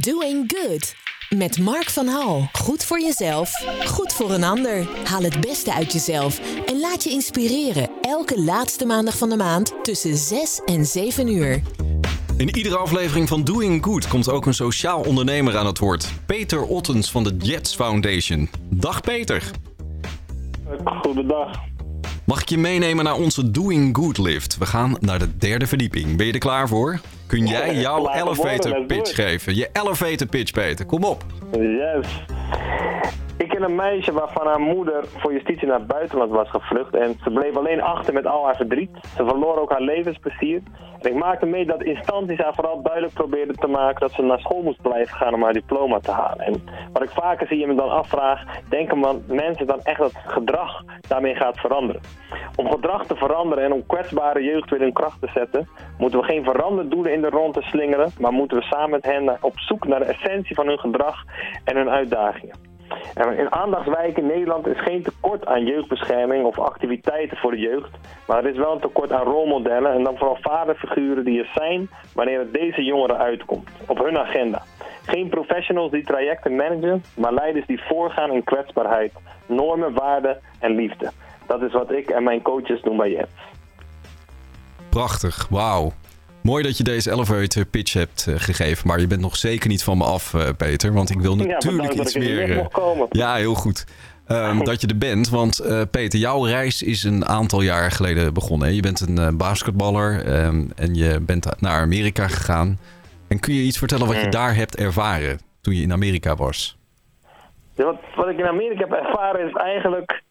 [0.00, 0.94] Doing Good.
[1.36, 2.48] Met Mark van Hal.
[2.52, 3.50] Goed voor jezelf,
[3.86, 4.86] goed voor een ander.
[5.04, 7.90] Haal het beste uit jezelf en laat je inspireren.
[8.00, 11.62] Elke laatste maandag van de maand tussen 6 en 7 uur.
[12.36, 16.12] In iedere aflevering van Doing Good komt ook een sociaal ondernemer aan het woord.
[16.26, 18.48] Peter Ottens van de Jets Foundation.
[18.70, 19.50] Dag Peter.
[21.02, 21.60] Goedendag.
[22.24, 24.58] Mag ik je meenemen naar onze Doing Good lift?
[24.58, 26.16] We gaan naar de derde verdieping.
[26.16, 27.00] Ben je er klaar voor?
[27.32, 29.14] Kun jij jouw elevator pitch it.
[29.14, 29.54] geven?
[29.54, 30.86] Je elevator pitch, Peter.
[30.86, 31.24] Kom op.
[31.52, 32.06] Yes.
[33.62, 36.94] Een meisje waarvan haar moeder voor justitie naar het buitenland was gevlucht.
[36.94, 38.90] En ze bleef alleen achter met al haar verdriet.
[39.16, 40.62] Ze verloor ook haar levensplezier.
[41.00, 44.38] En ik maakte mee dat instanties haar vooral duidelijk probeerden te maken dat ze naar
[44.38, 46.46] school moest blijven gaan om haar diploma te halen.
[46.46, 46.62] En
[46.92, 51.34] wat ik vaker zie en me dan afvraag, denken mensen dan echt dat gedrag daarmee
[51.34, 52.02] gaat veranderen?
[52.56, 55.68] Om gedrag te veranderen en om kwetsbare jeugd weer in kracht te zetten,
[55.98, 59.36] moeten we geen veranderdoelen in de rond te slingeren, maar moeten we samen met hen
[59.40, 61.24] op zoek naar de essentie van hun gedrag
[61.64, 62.71] en hun uitdagingen.
[63.14, 67.90] En in aandachtswijken Nederland is geen tekort aan jeugdbescherming of activiteiten voor de jeugd.
[68.26, 71.90] Maar er is wel een tekort aan rolmodellen en dan vooral vaderfiguren die er zijn
[72.14, 73.68] wanneer het deze jongeren uitkomt.
[73.86, 74.62] Op hun agenda.
[75.04, 79.12] Geen professionals die trajecten managen, maar leiders die voorgaan in kwetsbaarheid,
[79.46, 81.10] normen, waarden en liefde.
[81.46, 83.32] Dat is wat ik en mijn coaches doen bij Jets.
[84.90, 85.46] Prachtig.
[85.50, 85.92] Wauw.
[86.42, 88.86] Mooi dat je deze elevator pitch hebt eh, gegeven.
[88.88, 90.92] Maar je bent nog zeker niet van me af, eh, Peter.
[90.92, 92.50] Want ik wil natuurlijk iets meer...
[92.50, 93.06] eh, mocht komen.
[93.10, 93.84] Ja, heel goed.
[94.26, 95.28] Ehm, dat je er bent.
[95.28, 98.68] Want Peter, jouw reis is een aantal jaar geleden begonnen.
[98.68, 98.74] hè?
[98.74, 102.78] Je bent een basketballer ehm, en je bent naar Amerika gegaan.
[103.28, 104.30] En kun je iets vertellen wat je Mm.
[104.30, 106.76] daar hebt ervaren toen je in Amerika was?
[107.74, 110.22] Ja, wat, wat ik in Amerika heb ervaren is eigenlijk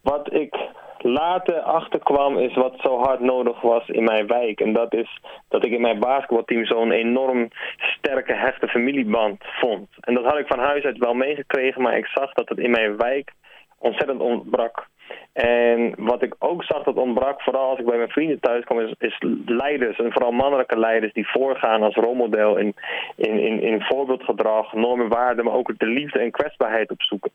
[0.00, 0.54] wat ik
[0.98, 4.60] later achterkwam is wat zo hard nodig was in mijn wijk.
[4.60, 9.88] En dat is dat ik in mijn basketbalteam zo'n enorm sterke, hechte familieband vond.
[10.00, 12.70] En dat had ik van huis uit wel meegekregen, maar ik zag dat het in
[12.70, 13.32] mijn wijk
[13.78, 14.86] ontzettend ontbrak.
[15.32, 18.94] En wat ik ook zag dat ontbrak, vooral als ik bij mijn vrienden thuis kwam,
[18.98, 19.98] is, leiders.
[19.98, 22.74] En vooral mannelijke leiders die voorgaan als rolmodel in,
[23.16, 27.30] in, in, in voorbeeldgedrag, normen, waarden, maar ook de liefde en kwetsbaarheid opzoeken.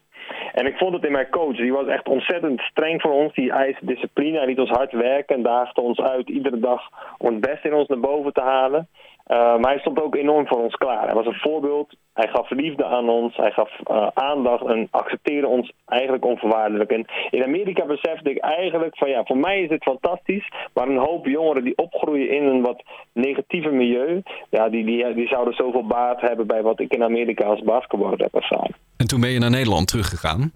[0.53, 1.55] En ik vond het in mijn coach.
[1.55, 3.33] Die was echt ontzettend streng voor ons.
[3.33, 4.37] Die eiste discipline.
[4.37, 6.81] Hij liet ons hard werken en daagde ons uit iedere dag
[7.17, 8.87] om het beste in ons naar boven te halen.
[9.31, 11.05] Uh, maar hij stond ook enorm voor ons klaar.
[11.05, 11.95] Hij was een voorbeeld.
[12.13, 13.35] Hij gaf liefde aan ons.
[13.35, 16.91] Hij gaf uh, aandacht en accepteerde ons eigenlijk onvoorwaardelijk.
[16.91, 20.51] En in Amerika besefte ik eigenlijk van ja, voor mij is dit fantastisch.
[20.73, 22.83] Maar een hoop jongeren die opgroeien in een wat
[23.13, 24.21] negatiever milieu.
[24.49, 28.19] Ja, die, die, die zouden zoveel baat hebben bij wat ik in Amerika als basketballer
[28.19, 28.75] heb ervaren.
[28.97, 30.51] En toen ben je naar Nederland teruggegaan.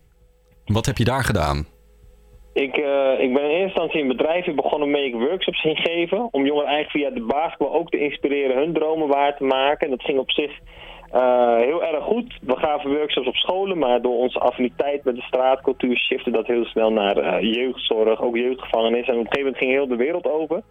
[0.66, 1.75] Wat heb je daar gedaan?
[2.56, 6.28] Ik, uh, ik ben in eerste instantie een bedrijfje begonnen waarmee ik workshops ging geven.
[6.32, 9.86] Om jongeren eigenlijk via de basketbal ook te inspireren hun dromen waar te maken.
[9.86, 10.52] En dat ging op zich
[11.14, 12.38] uh, heel erg goed.
[12.42, 16.66] We gaven workshops op scholen, maar door onze affiniteit met de straatcultuur shifte dat heel
[16.66, 19.08] snel naar uh, jeugdzorg, ook jeugdgevangenis.
[19.08, 20.62] En op een gegeven moment ging heel de wereld over.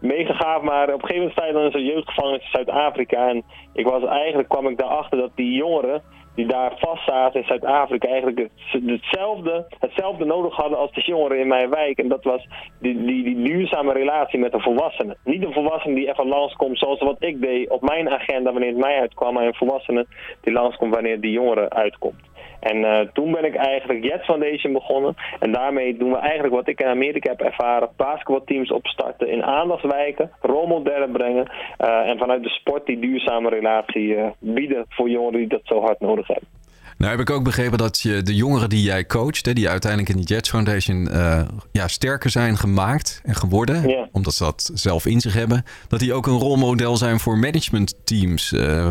[0.00, 3.28] Meegegaaf, maar op een gegeven moment sta je dan in jeugdgevangenis in Zuid-Afrika.
[3.28, 3.42] En
[3.72, 6.02] ik was eigenlijk, kwam ik daarachter dat die jongeren
[6.34, 8.48] die daar vast zaten in Zuid-Afrika eigenlijk
[8.86, 11.98] hetzelfde, hetzelfde nodig hadden als de jongeren in mijn wijk.
[11.98, 12.46] En dat was
[12.80, 15.16] die, die, die duurzame relatie met een volwassene.
[15.24, 18.78] Niet een volwassene die even langskomt zoals wat ik deed op mijn agenda wanneer het
[18.78, 19.34] mij uitkwam.
[19.34, 20.06] Maar een volwassene
[20.40, 22.29] die langskomt wanneer die jongere uitkomt.
[22.60, 25.14] En uh, toen ben ik eigenlijk Jets Foundation begonnen.
[25.38, 27.88] En daarmee doen we eigenlijk wat ik in Amerika heb ervaren.
[27.96, 30.30] Basketbalteams opstarten in aandachtswijken.
[30.40, 31.50] Rolmodellen brengen.
[31.78, 35.80] Uh, en vanuit de sport die duurzame relatie uh, bieden voor jongeren die dat zo
[35.80, 36.59] hard nodig hebben.
[37.00, 40.12] Nou heb ik ook begrepen dat je de jongeren die jij coacht, hè, die uiteindelijk
[40.12, 44.08] in de Jets Foundation uh, ja, sterker zijn gemaakt en geworden, ja.
[44.12, 48.52] omdat ze dat zelf in zich hebben, dat die ook een rolmodel zijn voor managementteams.
[48.52, 48.88] Uh,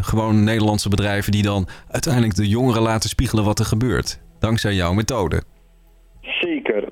[0.00, 4.20] gewoon Nederlandse bedrijven die dan uiteindelijk de jongeren laten spiegelen wat er gebeurt.
[4.38, 5.42] Dankzij jouw methode.
[6.20, 6.91] Zeker.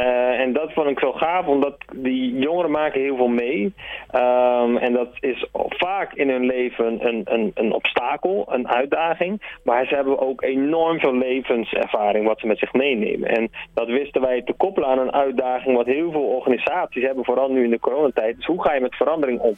[0.00, 3.74] Uh, en dat vond ik zo gaaf, omdat die jongeren maken heel veel mee.
[4.14, 9.58] Um, en dat is vaak in hun leven een, een, een obstakel, een uitdaging.
[9.64, 13.28] Maar ze hebben ook enorm veel levenservaring wat ze met zich meenemen.
[13.28, 17.50] En dat wisten wij te koppelen aan een uitdaging wat heel veel organisaties hebben, vooral
[17.50, 18.36] nu in de coronatijd.
[18.36, 19.54] Dus hoe ga je met verandering om?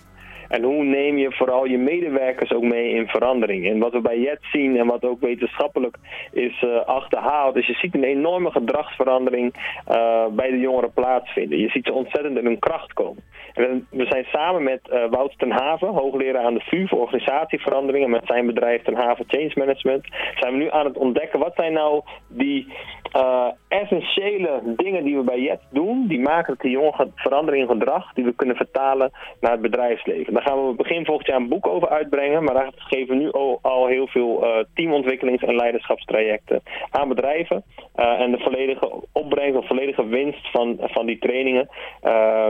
[0.53, 3.67] En hoe neem je vooral je medewerkers ook mee in verandering?
[3.69, 5.97] En wat we bij Jet zien en wat ook wetenschappelijk
[6.33, 9.55] is uh, achterhaald, is je ziet een enorme gedragsverandering
[9.89, 11.59] uh, bij de jongeren plaatsvinden.
[11.59, 13.23] Je ziet ze ontzettend in hun kracht komen.
[13.55, 18.27] We zijn samen met uh, Wout ten Haven, hoogleraar aan de VU voor organisatieveranderingen, met
[18.27, 22.03] zijn bedrijf Ten Haven Change Management, zijn we nu aan het ontdekken wat zijn nou
[22.29, 22.73] die
[23.17, 27.79] uh, essentiële dingen die we bij Jet doen, die maken dat die jongen verandering in
[27.79, 29.11] gedrag, die we kunnen vertalen
[29.41, 30.33] naar het bedrijfsleven.
[30.33, 33.31] Daar gaan we begin volgend jaar een boek over uitbrengen, maar daar geven we nu
[33.63, 37.65] al, heel veel uh, teamontwikkelings- en leiderschapstrajecten aan bedrijven.
[37.95, 41.69] En de volledige opbrengst of volledige winst van, van die trainingen,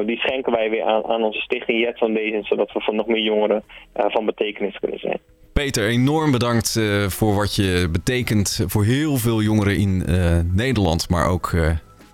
[0.07, 3.23] die schenken wij weer aan, aan onze stichting Jet Foundation, zodat we voor nog meer
[3.23, 3.63] jongeren
[3.95, 5.21] van betekenis kunnen zijn.
[5.53, 11.11] Peter, enorm bedankt uh, voor wat je betekent voor heel veel jongeren in uh, Nederland,
[11.11, 11.71] maar ook uh,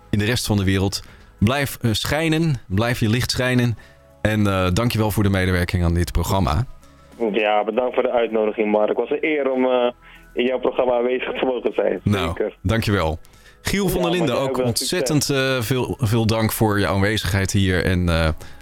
[0.09, 1.03] in de rest van de wereld.
[1.37, 3.77] Blijf schijnen, blijf je licht schijnen.
[4.21, 4.43] En
[4.73, 6.65] dankjewel voor de medewerking aan dit programma.
[7.31, 8.87] Ja, bedankt voor de uitnodiging, Mark.
[8.87, 9.65] Het was een eer om
[10.33, 11.99] in jouw programma aanwezig te mogen zijn.
[12.03, 12.57] Nou, Zeker.
[12.61, 13.19] dankjewel.
[13.61, 15.25] Giel van ja, der Linden, ook ontzettend
[15.59, 17.85] veel, veel dank voor je aanwezigheid hier.
[17.85, 18.09] En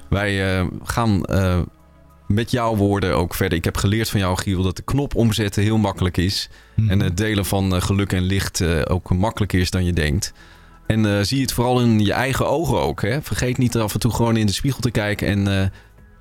[0.10, 1.26] wij gaan
[2.28, 3.58] met jouw woorden ook verder.
[3.58, 6.50] Ik heb geleerd van jou, Giel, dat de knop omzetten heel makkelijk is.
[6.76, 6.90] Mhm.
[6.90, 10.34] En het delen van eh, geluk en licht ook makkelijker is dan je denkt.
[10.88, 13.02] En zie het vooral in je eigen ogen ook.
[13.02, 13.22] Hè?
[13.22, 15.28] Vergeet niet af en toe gewoon in de spiegel te kijken.
[15.28, 15.72] En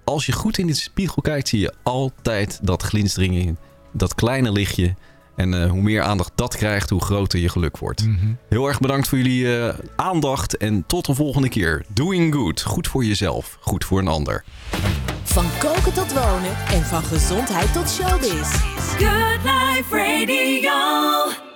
[0.05, 3.57] als je goed in de spiegel kijkt, zie je altijd dat glinstering
[3.93, 4.95] Dat kleine lichtje.
[5.37, 8.07] En hoe meer aandacht dat krijgt, hoe groter je geluk wordt.
[8.07, 8.27] Mhm.
[8.49, 10.57] Heel erg bedankt voor jullie aandacht.
[10.57, 11.85] En tot de volgende keer.
[11.89, 12.63] Doing good.
[12.63, 13.57] Goed voor jezelf.
[13.61, 14.45] Goed voor een ander.
[15.23, 18.51] Van koken tot wonen en van gezondheid tot showbiz.
[18.99, 21.56] Good Life Radio.